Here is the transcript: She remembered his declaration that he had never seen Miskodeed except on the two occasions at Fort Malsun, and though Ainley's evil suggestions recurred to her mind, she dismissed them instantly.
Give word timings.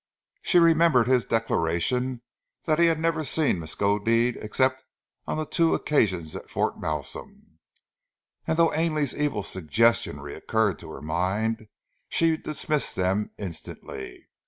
She 0.41 0.57
remembered 0.57 1.05
his 1.07 1.25
declaration 1.25 2.23
that 2.65 2.79
he 2.79 2.87
had 2.87 2.99
never 2.99 3.23
seen 3.23 3.59
Miskodeed 3.59 4.35
except 4.37 4.83
on 5.27 5.37
the 5.37 5.45
two 5.45 5.75
occasions 5.75 6.35
at 6.35 6.49
Fort 6.49 6.79
Malsun, 6.81 7.59
and 8.47 8.57
though 8.57 8.73
Ainley's 8.73 9.13
evil 9.13 9.43
suggestions 9.43 10.19
recurred 10.21 10.79
to 10.79 10.89
her 10.89 11.03
mind, 11.03 11.67
she 12.09 12.35
dismissed 12.35 12.95
them 12.95 13.29
instantly. 13.37 14.27